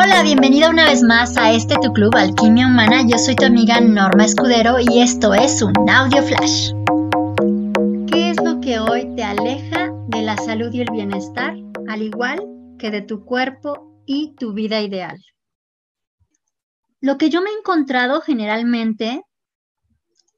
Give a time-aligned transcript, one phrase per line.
[0.00, 3.02] Hola, bienvenida una vez más a este tu club Alquimia Humana.
[3.04, 6.70] Yo soy tu amiga Norma Escudero y esto es un audio flash.
[8.06, 11.56] ¿Qué es lo que hoy te aleja de la salud y el bienestar,
[11.88, 12.38] al igual
[12.78, 15.18] que de tu cuerpo y tu vida ideal?
[17.00, 19.22] Lo que yo me he encontrado generalmente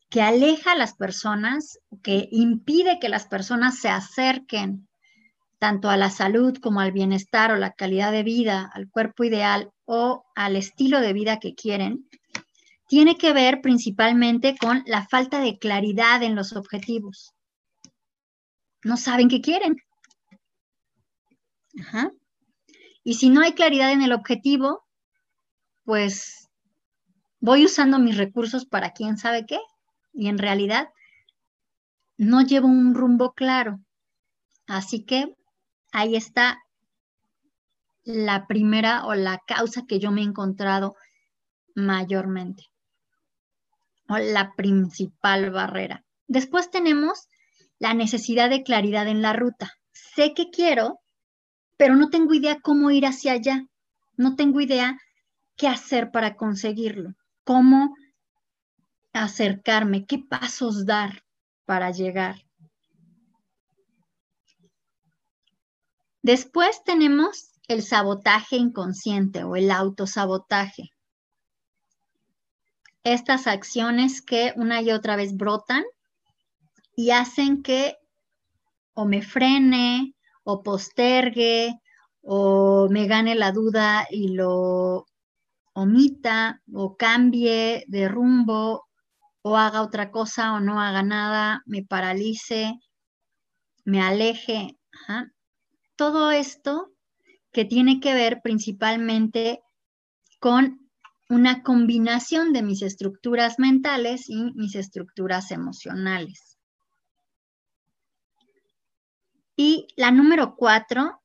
[0.08, 4.88] que aleja a las personas, que impide que las personas se acerquen
[5.60, 9.70] tanto a la salud como al bienestar o la calidad de vida, al cuerpo ideal
[9.84, 12.08] o al estilo de vida que quieren,
[12.88, 17.34] tiene que ver principalmente con la falta de claridad en los objetivos.
[18.82, 19.76] No saben qué quieren.
[23.04, 24.86] Y si no hay claridad en el objetivo,
[25.84, 26.48] pues
[27.38, 29.58] voy usando mis recursos para quién sabe qué.
[30.14, 30.88] Y en realidad
[32.16, 33.78] no llevo un rumbo claro.
[34.66, 35.36] Así que
[35.92, 36.58] ahí está
[38.04, 40.94] la primera o la causa que yo me he encontrado
[41.74, 42.64] mayormente,
[44.08, 46.04] o la principal barrera.
[46.26, 47.28] Después tenemos
[47.78, 49.72] la necesidad de claridad en la ruta.
[49.92, 51.00] Sé que quiero,
[51.76, 53.64] pero no tengo idea cómo ir hacia allá.
[54.16, 54.98] No tengo idea
[55.56, 57.94] qué hacer para conseguirlo, cómo
[59.12, 61.24] acercarme, qué pasos dar
[61.64, 62.36] para llegar.
[66.22, 70.90] Después tenemos el sabotaje inconsciente o el autosabotaje.
[73.04, 75.84] Estas acciones que una y otra vez brotan
[76.94, 77.96] y hacen que
[78.92, 81.80] o me frene o postergue
[82.22, 85.06] o me gane la duda y lo
[85.72, 88.86] omita o cambie de rumbo
[89.42, 92.74] o haga otra cosa o no haga nada, me paralice,
[93.84, 94.76] me aleje
[96.00, 96.94] todo esto
[97.52, 99.60] que tiene que ver principalmente
[100.38, 100.90] con
[101.28, 106.56] una combinación de mis estructuras mentales y mis estructuras emocionales.
[109.56, 111.20] Y la número cuatro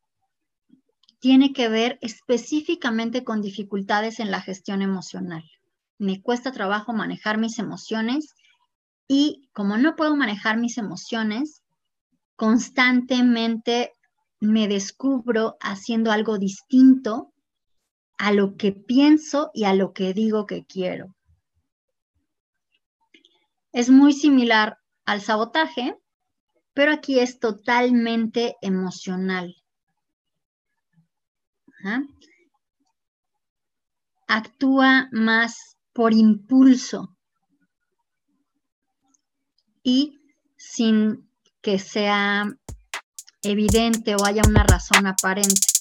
[1.20, 5.50] tiene que ver específicamente con dificultades en la gestión emocional.
[6.00, 8.36] Me cuesta trabajo manejar mis emociones
[9.08, 11.64] y como no puedo manejar mis emociones,
[12.36, 13.95] constantemente
[14.46, 17.34] me descubro haciendo algo distinto
[18.18, 21.16] a lo que pienso y a lo que digo que quiero.
[23.72, 25.98] Es muy similar al sabotaje,
[26.74, 29.56] pero aquí es totalmente emocional.
[34.28, 37.16] Actúa más por impulso
[39.84, 40.20] y
[40.58, 41.30] sin
[41.62, 42.48] que sea
[43.46, 45.75] evidente o haya una razón aparente.